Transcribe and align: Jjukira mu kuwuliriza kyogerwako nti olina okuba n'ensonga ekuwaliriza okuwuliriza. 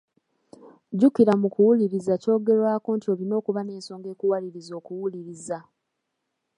Jjukira 0.93 1.33
mu 1.41 1.47
kuwuliriza 1.53 2.13
kyogerwako 2.21 2.89
nti 2.97 3.07
olina 3.13 3.33
okuba 3.39 3.61
n'ensonga 3.63 4.07
ekuwaliriza 4.13 4.73
okuwuliriza. 4.79 5.57